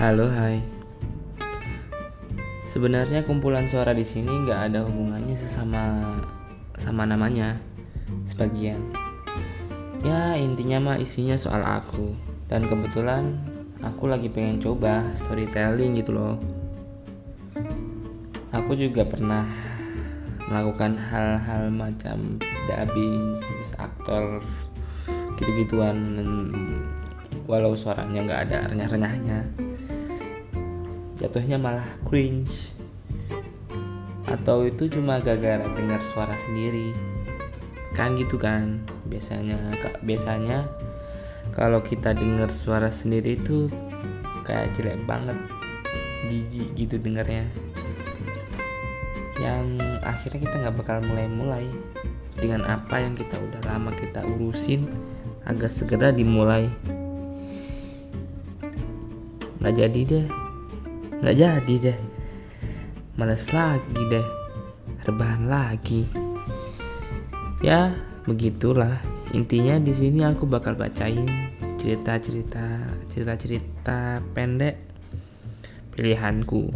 Halo, 0.00 0.32
hai. 0.32 0.64
Sebenarnya 2.64 3.20
kumpulan 3.20 3.68
suara 3.68 3.92
di 3.92 4.00
sini 4.00 4.32
nggak 4.32 4.72
ada 4.72 4.80
hubungannya 4.88 5.36
sesama 5.36 6.16
sama 6.72 7.04
namanya. 7.04 7.60
Sebagian. 8.24 8.80
Ya, 10.00 10.40
intinya 10.40 10.80
mah 10.80 10.96
isinya 10.96 11.36
soal 11.36 11.60
aku. 11.60 12.16
Dan 12.48 12.72
kebetulan 12.72 13.44
aku 13.84 14.08
lagi 14.08 14.32
pengen 14.32 14.56
coba 14.56 15.04
storytelling 15.20 16.00
gitu 16.00 16.16
loh. 16.16 16.40
Aku 18.56 18.72
juga 18.80 19.04
pernah 19.04 19.44
melakukan 20.48 20.96
hal-hal 20.96 21.68
macam 21.68 22.40
dubbing, 22.64 23.36
voice 23.36 23.76
aktor, 23.76 24.40
gitu-gituan 25.36 26.16
walau 27.44 27.76
suaranya 27.76 28.24
nggak 28.24 28.40
ada 28.48 28.58
renyah-renyahnya 28.72 29.69
jatuhnya 31.20 31.60
malah 31.60 31.84
cringe. 32.08 32.72
Atau 34.24 34.64
itu 34.64 34.88
cuma 34.88 35.20
gara-gara 35.20 35.68
dengar 35.76 36.00
suara 36.00 36.32
sendiri. 36.48 36.96
Kan 37.92 38.16
gitu 38.16 38.40
kan 38.40 38.80
biasanya 39.04 39.58
biasanya 40.00 40.64
kalau 41.52 41.84
kita 41.84 42.16
dengar 42.16 42.48
suara 42.48 42.88
sendiri 42.88 43.36
itu 43.36 43.68
kayak 44.48 44.72
jelek 44.72 44.96
banget. 45.04 45.36
Jijik 46.32 46.72
gitu 46.72 46.96
dengarnya. 46.96 47.44
Yang 49.36 49.66
akhirnya 50.00 50.40
kita 50.48 50.56
nggak 50.56 50.76
bakal 50.80 51.04
mulai-mulai. 51.04 51.68
Dengan 52.40 52.64
apa 52.64 52.96
yang 52.96 53.12
kita 53.12 53.36
udah 53.36 53.60
lama 53.68 53.92
kita 53.92 54.24
urusin 54.24 54.88
agar 55.44 55.68
segera 55.68 56.08
dimulai. 56.08 56.72
Nggak 59.60 59.76
jadi 59.76 60.00
deh 60.08 60.39
nggak 61.20 61.36
jadi 61.36 61.74
deh. 61.76 61.98
Males 63.20 63.44
lagi 63.52 64.02
deh. 64.08 64.28
Rebahan 65.04 65.44
lagi. 65.48 66.08
Ya 67.60 67.92
begitulah. 68.24 68.96
Intinya 69.36 69.76
di 69.76 69.92
sini 69.92 70.24
aku 70.24 70.48
bakal 70.48 70.74
bacain 70.74 71.28
cerita-cerita 71.76 72.88
cerita-cerita 73.12 74.24
pendek 74.32 74.80
pilihanku. 75.92 76.72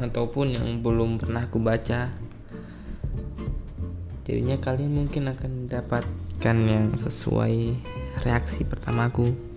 Ataupun 0.00 0.56
yang 0.56 0.80
belum 0.80 1.20
pernah 1.20 1.44
aku 1.44 1.60
baca. 1.60 2.08
Jadinya 4.24 4.56
kalian 4.56 5.04
mungkin 5.04 5.28
akan 5.28 5.66
mendapatkan 5.66 6.56
yang 6.64 6.88
sesuai 6.96 7.76
reaksi 8.24 8.64
pertamaku 8.64 9.50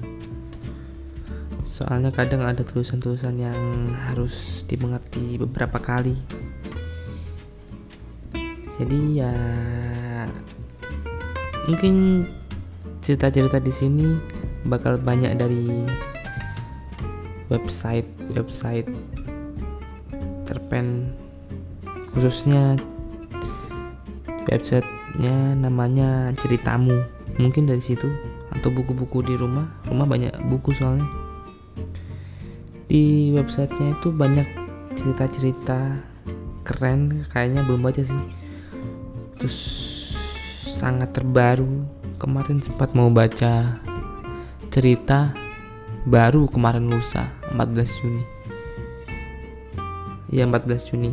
soalnya 1.63 2.11
kadang 2.11 2.43
ada 2.43 2.61
tulisan-tulisan 2.61 3.39
yang 3.39 3.91
harus 4.11 4.67
dimengerti 4.67 5.39
beberapa 5.39 5.79
kali. 5.79 6.15
Jadi 8.75 9.23
ya 9.23 9.33
mungkin 11.65 12.27
cerita-cerita 12.99 13.63
di 13.63 13.71
sini 13.71 14.07
bakal 14.67 14.99
banyak 14.99 15.39
dari 15.39 15.87
website 17.47 18.07
website 18.35 18.87
cerpen 20.43 21.15
khususnya 22.11 22.75
websitenya 24.51 25.55
namanya 25.55 26.35
ceritamu. 26.43 26.99
Mungkin 27.39 27.65
dari 27.65 27.81
situ 27.81 28.05
atau 28.53 28.69
buku-buku 28.69 29.25
di 29.25 29.33
rumah. 29.33 29.65
Rumah 29.89 30.05
banyak 30.05 30.33
buku 30.51 30.69
soalnya 30.77 31.22
di 32.87 33.31
websitenya 33.31 33.95
itu 33.99 34.11
banyak 34.11 34.47
cerita-cerita 34.93 36.03
keren 36.63 37.27
kayaknya 37.31 37.63
belum 37.67 37.83
baca 37.83 38.01
sih. 38.03 38.23
Terus 39.39 39.57
sangat 40.69 41.15
terbaru. 41.15 41.85
Kemarin 42.19 42.63
sempat 42.63 42.95
mau 42.95 43.11
baca 43.11 43.83
cerita 44.71 45.35
baru 46.07 46.47
kemarin 46.47 46.87
lusa 46.87 47.27
14 47.51 47.99
Juni. 47.99 48.23
Ya 50.31 50.47
14 50.47 50.87
Juni. 50.87 51.11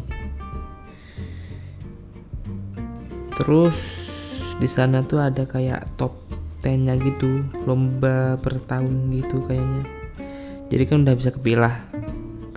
Terus 3.34 3.78
di 4.60 4.68
sana 4.68 5.02
tuh 5.02 5.18
ada 5.18 5.48
kayak 5.48 5.98
top 5.98 6.14
10 6.60 6.86
nya 6.86 6.94
gitu 7.00 7.40
lomba 7.64 8.36
per 8.36 8.60
tahun 8.68 9.08
gitu 9.08 9.40
kayaknya 9.48 9.99
jadi 10.70 10.86
kan 10.86 11.02
udah 11.02 11.18
bisa 11.18 11.34
kepilah 11.34 11.74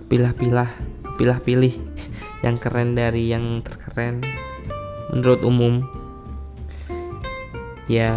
kepilah-pilah 0.06 0.70
kepilah-pilih 1.02 1.74
yang 2.46 2.62
keren 2.62 2.94
dari 2.94 3.34
yang 3.34 3.58
terkeren 3.66 4.22
menurut 5.10 5.42
umum. 5.42 5.82
Ya 7.90 8.14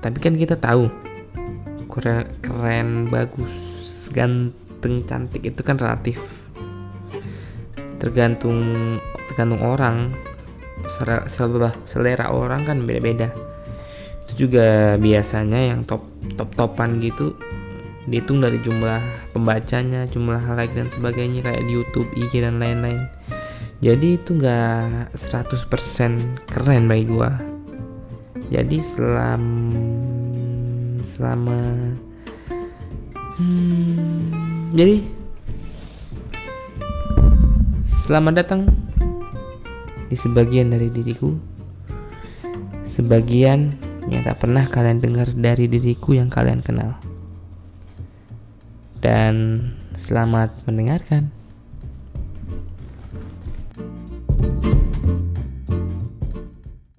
tapi 0.00 0.22
kan 0.22 0.38
kita 0.38 0.54
tahu 0.56 0.86
keren, 1.90 2.30
keren 2.40 3.10
bagus 3.10 4.06
ganteng 4.14 5.02
cantik 5.02 5.42
itu 5.42 5.60
kan 5.66 5.82
relatif. 5.82 6.22
Tergantung 7.98 8.58
tergantung 9.26 9.66
orang. 9.66 10.14
Selera, 10.88 11.74
selera 11.84 12.30
orang 12.30 12.64
kan 12.64 12.78
beda-beda. 12.86 13.34
Itu 14.24 14.46
juga 14.46 14.94
biasanya 14.96 15.74
yang 15.74 15.82
top 15.84 16.06
top 16.38 16.54
topan 16.54 17.02
gitu 17.02 17.34
dihitung 18.08 18.40
dari 18.40 18.56
jumlah 18.64 19.30
pembacanya, 19.36 20.08
jumlah 20.08 20.40
like 20.56 20.72
dan 20.72 20.88
sebagainya 20.88 21.44
kayak 21.44 21.62
di 21.68 21.72
YouTube, 21.76 22.08
IG 22.16 22.40
dan 22.40 22.56
lain-lain. 22.56 23.04
Jadi 23.84 24.18
itu 24.18 24.34
nggak 24.34 25.14
100% 25.14 26.48
keren 26.48 26.88
bagi 26.88 27.04
gua. 27.06 27.30
Jadi 28.48 28.80
selam 28.80 29.44
selama 31.04 31.60
hmm, 33.36 34.72
jadi 34.72 35.04
selamat 37.84 38.34
datang 38.40 38.60
di 40.08 40.16
sebagian 40.16 40.72
dari 40.72 40.88
diriku. 40.88 41.36
Sebagian 42.88 43.76
yang 44.08 44.24
tak 44.24 44.40
pernah 44.40 44.64
kalian 44.64 44.98
dengar 45.04 45.28
dari 45.36 45.68
diriku 45.68 46.16
yang 46.16 46.32
kalian 46.32 46.64
kenal 46.64 46.96
dan 48.98 49.62
selamat 49.96 50.54
mendengarkan. 50.66 51.37